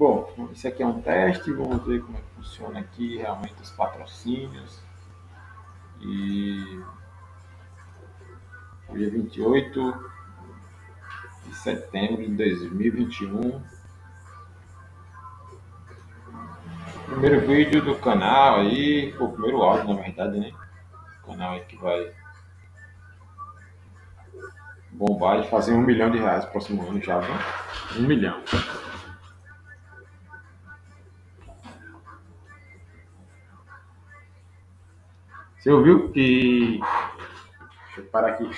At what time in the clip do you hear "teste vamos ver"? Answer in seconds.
1.02-2.00